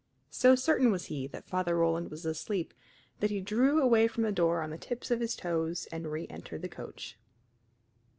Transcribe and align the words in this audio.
So 0.31 0.55
certain 0.55 0.89
was 0.91 1.05
he 1.13 1.27
that 1.27 1.47
Father 1.47 1.77
Roland 1.77 2.09
was 2.09 2.25
asleep 2.25 2.73
that 3.19 3.29
he 3.29 3.39
drew 3.39 3.79
away 3.79 4.07
from 4.07 4.23
the 4.23 4.31
door 4.31 4.63
on 4.63 4.71
the 4.71 4.77
tips 4.79 5.11
of 5.11 5.19
his 5.19 5.35
toes 5.35 5.87
and 5.91 6.05
reëntered 6.07 6.61
the 6.61 6.67
coach. 6.69 7.19